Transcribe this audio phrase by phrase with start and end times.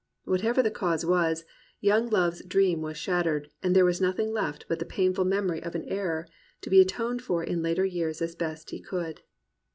[0.23, 1.45] What ever the cause was,
[1.83, 5.61] love's young dream was shat tered, and there was nothing left but the p>ainful memory
[5.61, 6.27] of an error,
[6.61, 9.21] to be atoned for in later years as best he could.